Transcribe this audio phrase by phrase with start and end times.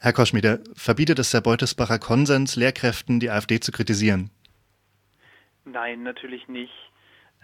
[0.00, 4.30] Herr Koschmieder, verbietet es der Beutelsbacher Konsens Lehrkräften, die AfD zu kritisieren?
[5.64, 6.72] Nein, natürlich nicht.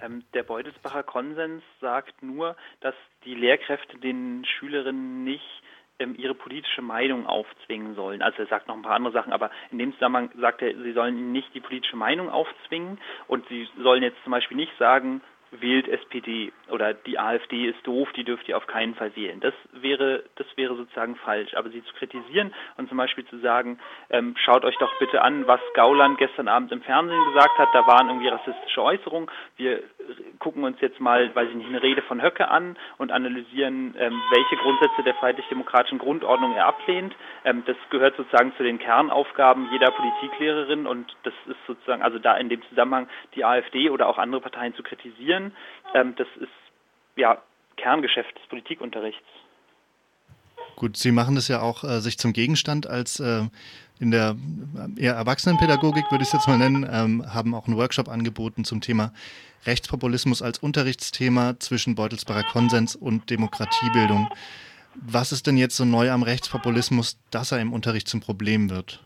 [0.00, 2.94] Ähm, der Beutelsbacher Konsens sagt nur, dass
[3.24, 5.62] die Lehrkräfte den Schülerinnen nicht
[5.98, 8.22] ähm, ihre politische Meinung aufzwingen sollen.
[8.22, 10.92] Also er sagt noch ein paar andere Sachen, aber in dem Zusammenhang sagt er, sie
[10.92, 15.22] sollen ihnen nicht die politische Meinung aufzwingen und sie sollen jetzt zum Beispiel nicht sagen,
[15.60, 19.40] wählt SPD oder die AfD ist doof, die dürft ihr auf keinen Fall wählen.
[19.40, 21.54] Das wäre, das wäre sozusagen falsch.
[21.54, 23.78] Aber sie zu kritisieren und zum Beispiel zu sagen,
[24.10, 27.86] ähm, schaut euch doch bitte an, was Gauland gestern Abend im Fernsehen gesagt hat, da
[27.86, 29.30] waren irgendwie rassistische Äußerungen.
[29.56, 29.82] Wir
[30.38, 34.20] gucken uns jetzt mal, weiß ich nicht, eine Rede von Höcke an und analysieren, ähm,
[34.30, 37.14] welche Grundsätze der freiheitlich-demokratischen Grundordnung er ablehnt.
[37.44, 42.36] Ähm, das gehört sozusagen zu den Kernaufgaben jeder Politiklehrerin und das ist sozusagen, also da
[42.36, 45.52] in dem Zusammenhang die AfD oder auch andere Parteien zu kritisieren.
[45.94, 46.52] Ähm, das ist
[47.16, 47.38] ja
[47.76, 49.26] Kerngeschäft des Politikunterrichts.
[50.76, 53.42] Gut, Sie machen das ja auch äh, sich zum Gegenstand als äh,
[54.00, 54.36] in der
[54.96, 58.80] eher Erwachsenenpädagogik, würde ich es jetzt mal nennen, ähm, haben auch einen Workshop angeboten zum
[58.80, 59.12] Thema
[59.66, 64.28] Rechtspopulismus als Unterrichtsthema zwischen Beutelsbacher Konsens und Demokratiebildung.
[64.94, 69.02] Was ist denn jetzt so neu am Rechtspopulismus, dass er im Unterricht zum Problem wird?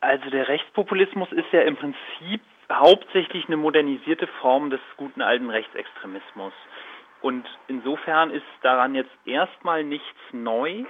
[0.00, 6.52] Also der Rechtspopulismus ist ja im Prinzip hauptsächlich eine modernisierte Form des guten alten Rechtsextremismus.
[7.20, 10.84] Und insofern ist daran jetzt erstmal nichts neu.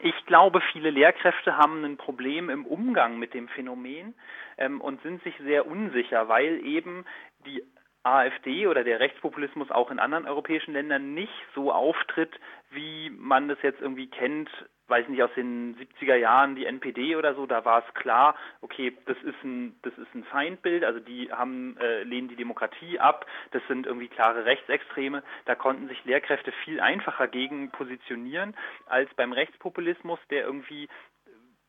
[0.00, 4.14] Ich glaube, viele Lehrkräfte haben ein Problem im Umgang mit dem Phänomen
[4.58, 7.06] ähm, und sind sich sehr unsicher, weil eben
[7.46, 7.62] die
[8.02, 12.38] AfD oder der Rechtspopulismus auch in anderen europäischen Ländern nicht so auftritt,
[12.70, 14.50] wie man das jetzt irgendwie kennt,
[14.88, 18.96] weiß nicht, aus den 70er Jahren die NPD oder so, da war es klar, okay,
[19.06, 23.26] das ist ein, das ist ein Feindbild, also die haben, äh, lehnen die Demokratie ab,
[23.50, 29.32] das sind irgendwie klare Rechtsextreme, da konnten sich Lehrkräfte viel einfacher gegen positionieren als beim
[29.32, 30.88] Rechtspopulismus, der irgendwie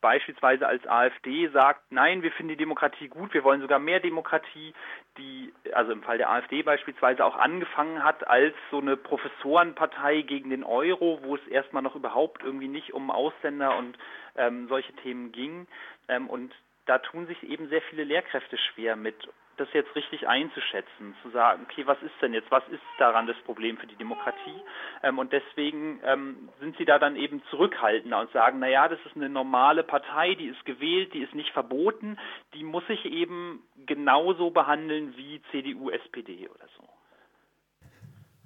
[0.01, 4.73] beispielsweise als AfD sagt, nein, wir finden die Demokratie gut, wir wollen sogar mehr Demokratie,
[5.17, 10.49] die, also im Fall der AfD beispielsweise auch angefangen hat als so eine Professorenpartei gegen
[10.49, 13.97] den Euro, wo es erstmal noch überhaupt irgendwie nicht um Ausländer und
[14.35, 15.67] ähm, solche Themen ging.
[16.07, 16.53] Ähm, und
[16.85, 19.15] da tun sich eben sehr viele Lehrkräfte schwer mit
[19.57, 23.37] das jetzt richtig einzuschätzen, zu sagen, okay, was ist denn jetzt, was ist daran das
[23.45, 24.61] Problem für die Demokratie?
[25.03, 29.15] Ähm, und deswegen ähm, sind sie da dann eben zurückhaltender und sagen, naja, das ist
[29.15, 32.17] eine normale Partei, die ist gewählt, die ist nicht verboten,
[32.53, 36.87] die muss sich eben genauso behandeln wie CDU, SPD oder so.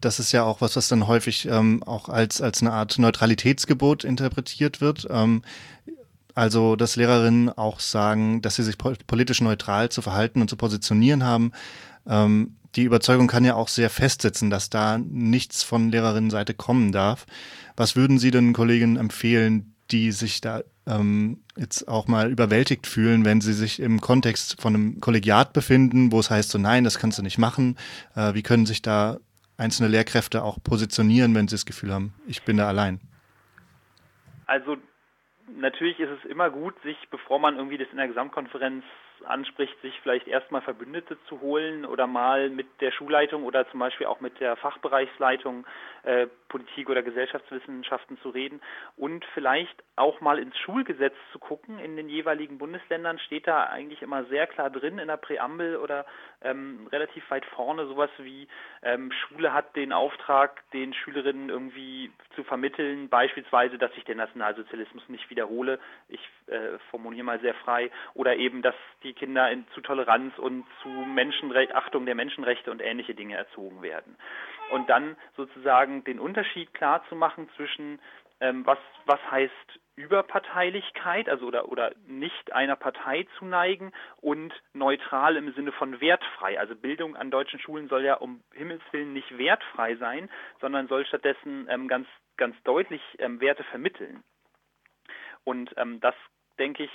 [0.01, 4.03] Das ist ja auch was, was dann häufig ähm, auch als, als eine Art Neutralitätsgebot
[4.03, 5.07] interpretiert wird.
[5.11, 5.43] Ähm,
[6.35, 11.23] also, dass Lehrerinnen auch sagen, dass sie sich politisch neutral zu verhalten und zu positionieren
[11.23, 11.51] haben.
[12.07, 17.25] Ähm, die Überzeugung kann ja auch sehr festsitzen, dass da nichts von Lehrerinnenseite kommen darf.
[17.75, 23.25] Was würden Sie denn Kolleginnen empfehlen, die sich da ähm, jetzt auch mal überwältigt fühlen,
[23.25, 26.97] wenn sie sich im Kontext von einem Kollegiat befinden, wo es heißt so, nein, das
[26.97, 27.77] kannst du nicht machen.
[28.15, 29.17] Äh, wie können sich da
[29.57, 32.99] einzelne Lehrkräfte auch positionieren, wenn sie das Gefühl haben, ich bin da allein?
[34.47, 34.77] Also
[35.55, 38.83] natürlich ist es immer gut, sich, bevor man irgendwie das in der Gesamtkonferenz
[39.25, 44.07] anspricht, sich vielleicht erstmal Verbündete zu holen oder mal mit der Schulleitung oder zum Beispiel
[44.07, 45.65] auch mit der Fachbereichsleitung
[46.03, 48.61] äh, Politik oder Gesellschaftswissenschaften zu reden
[48.97, 51.79] und vielleicht auch mal ins Schulgesetz zu gucken.
[51.79, 56.05] In den jeweiligen Bundesländern steht da eigentlich immer sehr klar drin in der Präambel oder
[56.41, 58.47] ähm, relativ weit vorne sowas wie
[58.81, 65.07] ähm, Schule hat den Auftrag, den Schülerinnen irgendwie zu vermitteln, beispielsweise, dass sich der Nationalsozialismus
[65.07, 65.79] nicht wiederhole.
[66.09, 70.65] Ich äh, formuliere mal sehr frei oder eben, dass die Kinder in, zu Toleranz und
[70.81, 74.15] zu Menschenrecht, Achtung der Menschenrechte und ähnliche Dinge erzogen werden.
[74.71, 77.99] Und dann sozusagen den Unterschied klar zu machen zwischen
[78.41, 85.37] ähm, was, was heißt Überparteilichkeit, also oder, oder nicht einer Partei zu neigen und neutral
[85.37, 86.59] im Sinne von wertfrei.
[86.59, 90.29] Also Bildung an deutschen Schulen soll ja um Himmels Willen nicht wertfrei sein,
[90.59, 92.07] sondern soll stattdessen ähm, ganz,
[92.37, 94.23] ganz deutlich ähm, Werte vermitteln.
[95.43, 96.15] Und ähm, das,
[96.57, 96.91] denke ich,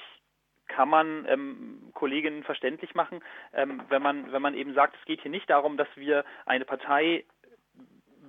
[0.68, 3.20] kann man ähm, Kolleginnen verständlich machen,
[3.54, 6.64] ähm, wenn man wenn man eben sagt, es geht hier nicht darum, dass wir eine
[6.64, 7.24] Partei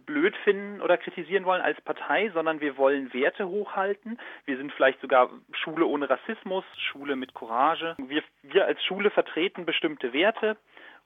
[0.08, 4.18] blöd finden oder kritisieren wollen als Partei, sondern wir wollen Werte hochhalten.
[4.46, 7.96] Wir sind vielleicht sogar Schule ohne Rassismus, Schule mit Courage.
[8.00, 10.58] Wir, wir als Schule vertreten bestimmte Werte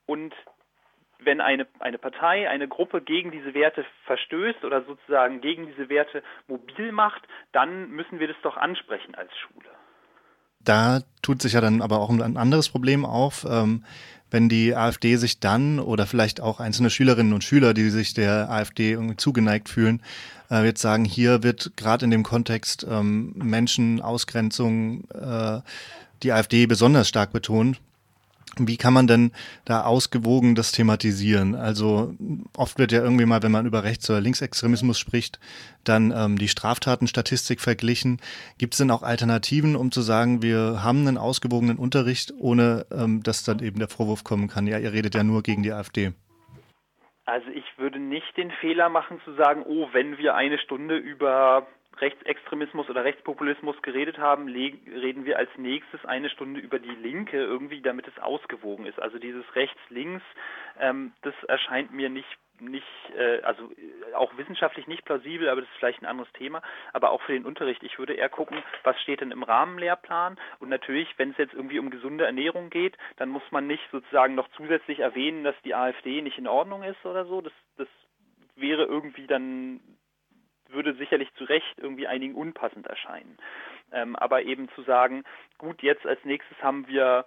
[0.05, 0.33] und
[1.23, 6.23] wenn eine, eine Partei, eine Gruppe gegen diese Werte verstößt oder sozusagen gegen diese Werte
[6.47, 9.69] mobil macht, dann müssen wir das doch ansprechen als Schule.
[10.63, 13.45] Da tut sich ja dann aber auch ein anderes Problem auf.
[13.49, 13.83] Ähm,
[14.31, 18.49] wenn die AfD sich dann oder vielleicht auch einzelne Schülerinnen und Schüler, die sich der
[18.49, 20.01] AfD irgendwie zugeneigt fühlen,
[20.49, 25.59] äh, jetzt sagen, hier wird gerade in dem Kontext ähm, Menschenausgrenzung äh,
[26.23, 27.81] die AfD besonders stark betont.
[28.57, 29.31] Wie kann man denn
[29.63, 31.55] da ausgewogen das thematisieren?
[31.55, 32.13] Also
[32.57, 35.39] oft wird ja irgendwie mal, wenn man über Rechts- oder Linksextremismus spricht,
[35.85, 38.19] dann ähm, die Straftatenstatistik verglichen.
[38.57, 43.23] Gibt es denn auch Alternativen, um zu sagen, wir haben einen ausgewogenen Unterricht, ohne ähm,
[43.23, 46.11] dass dann eben der Vorwurf kommen kann, ja, ihr redet ja nur gegen die AfD?
[47.25, 51.67] Also ich würde nicht den Fehler machen zu sagen, oh, wenn wir eine Stunde über
[52.01, 57.81] Rechtsextremismus oder Rechtspopulismus geredet haben, reden wir als nächstes eine Stunde über die Linke irgendwie,
[57.81, 58.99] damit es ausgewogen ist.
[58.99, 60.23] Also dieses Rechts-Links,
[60.79, 62.27] ähm, das erscheint mir nicht
[62.61, 62.85] nicht,
[63.17, 66.61] äh, also äh, auch wissenschaftlich nicht plausibel, aber das ist vielleicht ein anderes Thema.
[66.93, 70.39] Aber auch für den Unterricht, ich würde eher gucken, was steht denn im Rahmenlehrplan.
[70.59, 74.35] Und natürlich, wenn es jetzt irgendwie um gesunde Ernährung geht, dann muss man nicht sozusagen
[74.35, 77.41] noch zusätzlich erwähnen, dass die AfD nicht in Ordnung ist oder so.
[77.41, 77.87] Das, das
[78.55, 79.79] wäre irgendwie dann
[80.73, 83.37] würde sicherlich zu Recht irgendwie einigen unpassend erscheinen.
[83.91, 85.23] Ähm, aber eben zu sagen,
[85.57, 87.25] gut, jetzt als nächstes haben wir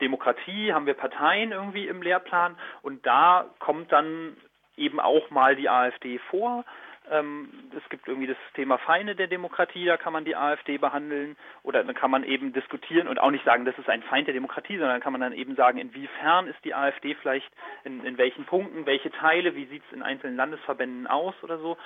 [0.00, 4.36] Demokratie, haben wir Parteien irgendwie im Lehrplan und da kommt dann
[4.76, 6.64] eben auch mal die AfD vor.
[7.10, 11.36] Ähm, es gibt irgendwie das Thema Feinde der Demokratie, da kann man die AfD behandeln
[11.62, 14.32] oder dann kann man eben diskutieren und auch nicht sagen, das ist ein Feind der
[14.32, 17.50] Demokratie, sondern kann man dann eben sagen, inwiefern ist die AfD vielleicht,
[17.84, 21.76] in, in welchen Punkten, welche Teile, wie sieht es in einzelnen Landesverbänden aus oder so.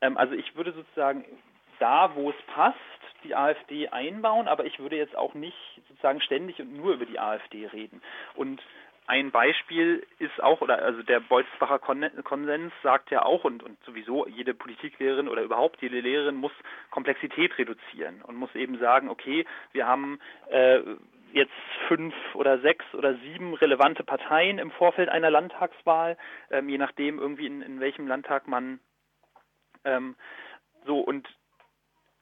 [0.00, 1.24] Ähm, also ich würde sozusagen
[1.78, 2.78] da, wo es passt,
[3.24, 5.56] die AfD einbauen, aber ich würde jetzt auch nicht
[5.88, 8.02] sozusagen ständig und nur über die AfD reden.
[8.34, 8.62] Und
[9.08, 14.26] ein Beispiel ist auch, oder also der Beutelsbacher Konsens sagt ja auch, und, und sowieso
[14.26, 16.52] jede Politiklehrerin oder überhaupt jede Lehrerin muss
[16.90, 20.20] Komplexität reduzieren und muss eben sagen, okay, wir haben
[20.50, 20.80] äh,
[21.32, 21.52] jetzt
[21.88, 26.18] fünf oder sechs oder sieben relevante Parteien im Vorfeld einer Landtagswahl,
[26.50, 28.78] ähm, je nachdem irgendwie in, in welchem Landtag man
[29.84, 30.16] ähm,
[30.86, 31.28] so, und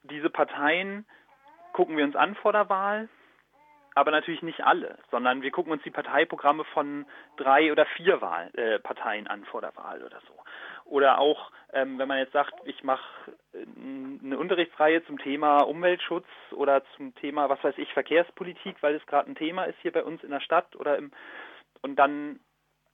[0.02, 1.06] diese Parteien
[1.72, 3.08] gucken wir uns an vor der Wahl,
[3.94, 7.06] aber natürlich nicht alle, sondern wir gucken uns die Parteiprogramme von
[7.36, 10.34] drei oder vier Wahl, äh, Parteien an vor der Wahl oder so.
[10.84, 13.02] Oder auch, ähm, wenn man jetzt sagt, ich mache
[13.54, 13.64] äh,
[14.22, 19.30] eine Unterrichtsreihe zum Thema Umweltschutz oder zum Thema, was weiß ich, Verkehrspolitik, weil es gerade
[19.30, 21.10] ein Thema ist hier bei uns in der Stadt oder im
[21.82, 22.40] und dann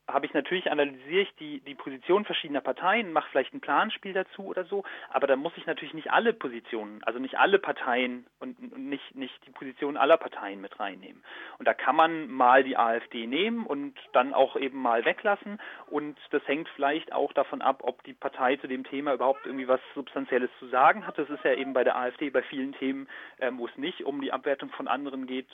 [0.08, 4.46] habe ich natürlich analysiere ich die, die Position verschiedener Parteien, mache vielleicht ein Planspiel dazu
[4.46, 8.76] oder so, aber da muss ich natürlich nicht alle Positionen, also nicht alle Parteien und,
[8.76, 11.22] nicht, nicht die Position aller Parteien mit reinnehmen.
[11.58, 16.19] Und da kann man mal die AfD nehmen und dann auch eben mal weglassen und
[16.31, 19.81] das hängt vielleicht auch davon ab, ob die Partei zu dem Thema überhaupt irgendwie was
[19.94, 21.19] Substanzielles zu sagen hat.
[21.19, 23.08] Das ist ja eben bei der AfD bei vielen Themen,
[23.38, 25.49] ähm, wo es nicht um die Abwertung von anderen geht,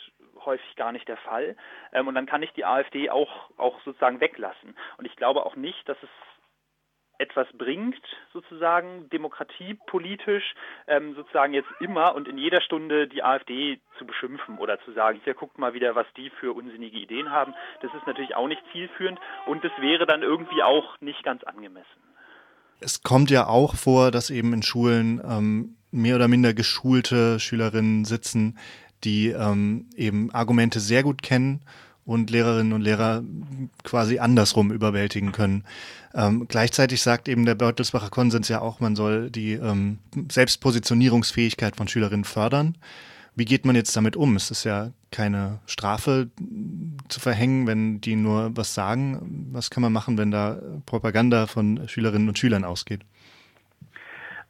[0.49, 1.57] häufig gar nicht der Fall.
[1.93, 4.77] Ähm, und dann kann ich die AfD auch, auch sozusagen weglassen.
[4.97, 6.11] Und ich glaube auch nicht, dass es
[7.19, 8.01] etwas bringt,
[8.33, 10.55] sozusagen demokratiepolitisch,
[10.87, 15.21] ähm, sozusagen jetzt immer und in jeder Stunde die AfD zu beschimpfen oder zu sagen,
[15.25, 17.55] hier guckt mal wieder, was die für unsinnige Ideen haben.
[17.83, 21.87] Das ist natürlich auch nicht zielführend und das wäre dann irgendwie auch nicht ganz angemessen.
[22.81, 28.05] Es kommt ja auch vor, dass eben in Schulen ähm, mehr oder minder geschulte Schülerinnen
[28.05, 28.59] sitzen,
[29.05, 31.61] die ähm, eben Argumente sehr gut kennen
[32.05, 33.23] und Lehrerinnen und Lehrer
[33.85, 35.65] quasi andersrum überwältigen können.
[36.15, 39.99] Ähm, gleichzeitig sagt eben der Beutelsbacher Konsens ja auch, man soll die ähm,
[40.31, 42.79] Selbstpositionierungsfähigkeit von Schülerinnen fördern.
[43.37, 44.37] Wie geht man jetzt damit um?
[44.37, 46.31] Es ist ja keine Strafe
[47.09, 49.51] zu verhängen, wenn die nur was sagen.
[49.53, 53.03] Was kann man machen, wenn da Propaganda von Schülerinnen und Schülern ausgeht?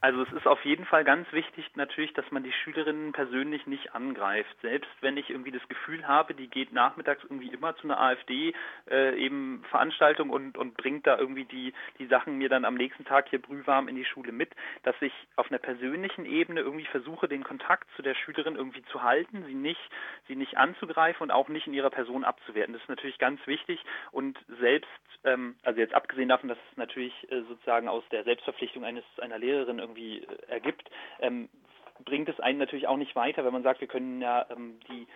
[0.01, 3.93] Also es ist auf jeden Fall ganz wichtig natürlich, dass man die Schülerinnen persönlich nicht
[3.93, 4.55] angreift.
[4.61, 8.53] Selbst wenn ich irgendwie das Gefühl habe, die geht nachmittags irgendwie immer zu einer AfD
[8.89, 13.03] äh, eben Veranstaltung und, und bringt da irgendwie die, die Sachen mir dann am nächsten
[13.03, 14.51] Tag hier brühwarm in die Schule mit,
[14.83, 19.03] dass ich auf einer persönlichen Ebene irgendwie versuche, den Kontakt zu der Schülerin irgendwie zu
[19.03, 19.81] halten, sie nicht,
[20.29, 22.71] sie nicht anzugreifen und auch nicht in ihrer Person abzuwerten.
[22.71, 24.87] Das ist natürlich ganz wichtig und selbst,
[25.25, 29.37] ähm, also jetzt abgesehen davon, dass es natürlich äh, sozusagen aus der Selbstverpflichtung eines einer
[29.37, 31.49] Lehrerin irgendwie äh, ergibt, ähm,
[32.05, 35.07] bringt es einen natürlich auch nicht weiter, wenn man sagt, wir können ja ähm, die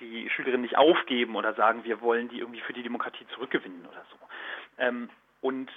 [0.00, 4.04] die Schülerinnen nicht aufgeben oder sagen, wir wollen die irgendwie für die Demokratie zurückgewinnen oder
[4.10, 4.16] so.
[4.78, 5.70] Ähm, und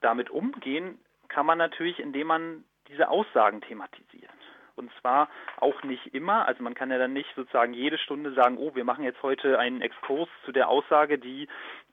[0.00, 0.98] damit umgehen
[1.28, 4.30] kann man natürlich, indem man diese Aussagen thematisiert.
[4.76, 8.58] Und zwar auch nicht immer, also man kann ja dann nicht sozusagen jede Stunde sagen,
[8.58, 11.48] oh, wir machen jetzt heute einen Exkurs zu der Aussage, die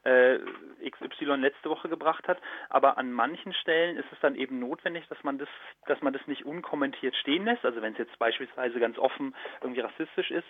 [0.05, 0.39] äh,
[0.89, 2.37] XY letzte Woche gebracht hat.
[2.69, 5.49] Aber an manchen Stellen ist es dann eben notwendig, dass man das,
[5.87, 7.65] dass man das nicht unkommentiert stehen lässt.
[7.65, 10.47] Also wenn es jetzt beispielsweise ganz offen irgendwie rassistisch ist,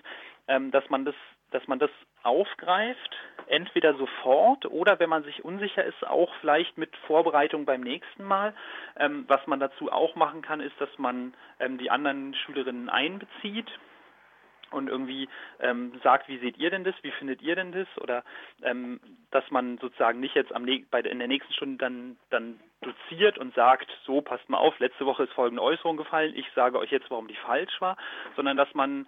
[0.47, 1.15] ähm, dass man das,
[1.51, 1.91] dass man das
[2.23, 8.23] aufgreift, entweder sofort oder wenn man sich unsicher ist, auch vielleicht mit Vorbereitung beim nächsten
[8.23, 8.53] Mal.
[8.97, 13.71] Ähm, was man dazu auch machen kann, ist, dass man ähm, die anderen Schülerinnen einbezieht
[14.71, 15.27] und irgendwie
[15.59, 17.87] ähm, sagt, wie seht ihr denn das, wie findet ihr denn das?
[18.01, 18.23] Oder
[18.63, 18.99] ähm,
[19.31, 23.53] dass man sozusagen nicht jetzt am bei, in der nächsten Stunde dann, dann doziert und
[23.55, 27.09] sagt, so passt mal auf, letzte Woche ist folgende Äußerung gefallen, ich sage euch jetzt,
[27.09, 27.97] warum die falsch war,
[28.35, 29.07] sondern dass man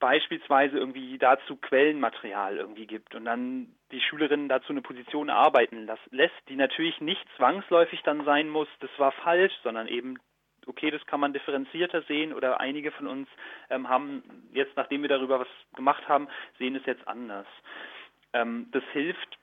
[0.00, 6.34] beispielsweise irgendwie dazu Quellenmaterial irgendwie gibt und dann die Schülerinnen dazu eine Position arbeiten lässt,
[6.48, 10.18] die natürlich nicht zwangsläufig dann sein muss, das war falsch, sondern eben
[10.66, 13.28] okay, das kann man differenzierter sehen oder einige von uns
[13.70, 17.46] ähm, haben jetzt, nachdem wir darüber was gemacht haben, sehen es jetzt anders.
[18.32, 19.38] Ähm, das hilft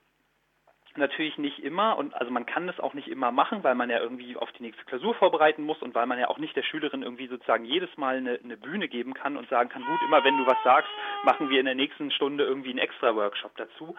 [0.98, 4.00] natürlich nicht immer und also man kann das auch nicht immer machen, weil man ja
[4.00, 7.04] irgendwie auf die nächste Klausur vorbereiten muss und weil man ja auch nicht der Schülerin
[7.04, 10.38] irgendwie sozusagen jedes Mal eine, eine Bühne geben kann und sagen kann, gut, immer wenn
[10.38, 10.90] du was sagst,
[11.24, 13.96] machen wir in der nächsten Stunde irgendwie einen extra Workshop dazu.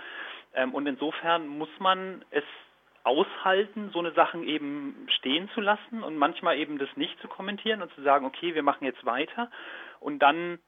[0.54, 2.44] Ähm, und insofern muss man es
[3.08, 7.80] aushalten, so eine Sachen eben stehen zu lassen und manchmal eben das nicht zu kommentieren
[7.82, 9.50] und zu sagen, okay, wir machen jetzt weiter
[10.00, 10.58] und dann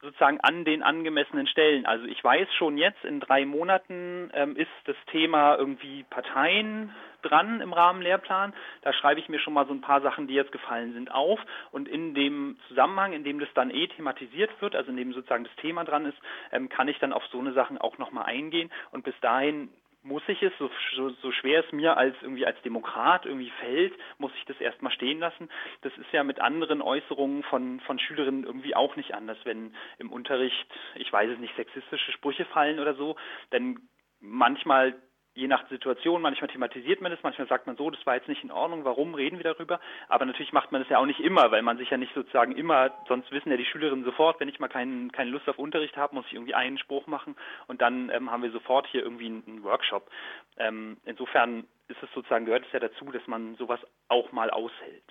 [0.00, 1.84] sozusagen an den angemessenen Stellen.
[1.84, 7.60] Also ich weiß schon jetzt, in drei Monaten ähm, ist das Thema irgendwie Parteien dran
[7.60, 8.54] im Rahmen Lehrplan.
[8.80, 11.38] Da schreibe ich mir schon mal so ein paar Sachen, die jetzt gefallen sind, auf.
[11.70, 15.44] Und in dem Zusammenhang, in dem das dann eh thematisiert wird, also in dem sozusagen
[15.44, 16.18] das Thema dran ist,
[16.50, 18.70] ähm, kann ich dann auf so eine Sachen auch nochmal eingehen.
[18.92, 19.68] Und bis dahin
[20.02, 20.70] muss ich es, so,
[21.10, 25.18] so, schwer es mir als irgendwie als Demokrat irgendwie fällt, muss ich das erstmal stehen
[25.18, 25.50] lassen.
[25.82, 30.10] Das ist ja mit anderen Äußerungen von, von Schülerinnen irgendwie auch nicht anders, wenn im
[30.10, 33.16] Unterricht, ich weiß es nicht, sexistische Sprüche fallen oder so,
[33.52, 33.88] denn
[34.20, 34.94] manchmal
[35.40, 38.44] je nach Situation, manchmal thematisiert man es, manchmal sagt man so, das war jetzt nicht
[38.44, 39.80] in Ordnung, warum reden wir darüber?
[40.08, 42.52] Aber natürlich macht man das ja auch nicht immer, weil man sich ja nicht sozusagen
[42.52, 45.96] immer, sonst wissen ja die Schülerinnen sofort, wenn ich mal keinen, keine Lust auf Unterricht
[45.96, 49.26] habe, muss ich irgendwie einen Spruch machen und dann ähm, haben wir sofort hier irgendwie
[49.26, 50.10] einen, einen Workshop.
[50.58, 55.04] Ähm, insofern ist es sozusagen, gehört es ja dazu, dass man sowas auch mal aushält.